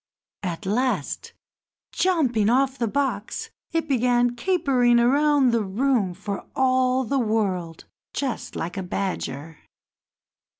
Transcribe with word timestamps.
At 0.41 0.65
last, 0.65 1.33
jumping 1.91 2.49
off 2.49 2.79
the 2.79 2.87
box, 2.87 3.51
it 3.71 3.87
began 3.87 4.35
capering 4.35 4.99
about 4.99 5.51
the 5.51 5.63
room 5.63 6.15
for 6.15 6.47
all 6.55 7.03
the 7.03 7.19
world 7.19 7.85
just 8.11 8.55
like 8.55 8.77
a 8.77 8.81
badger. 8.81 9.59